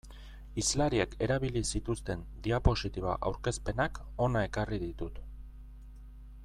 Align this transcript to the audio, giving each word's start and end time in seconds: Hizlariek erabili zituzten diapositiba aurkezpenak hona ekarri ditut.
Hizlariek 0.59 1.11
erabili 1.25 1.61
zituzten 1.79 2.23
diapositiba 2.47 3.13
aurkezpenak 3.31 4.03
hona 4.25 4.45
ekarri 4.51 4.81
ditut. 4.89 5.21